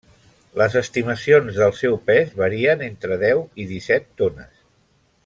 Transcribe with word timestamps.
Les 0.59 0.77
estimacions 0.79 1.59
del 1.63 1.75
seu 1.81 1.99
pes 2.09 2.33
varien 2.41 2.81
entre 2.89 3.19
deu 3.25 3.45
i 3.65 3.71
disset 3.77 4.09
tones. 4.23 4.53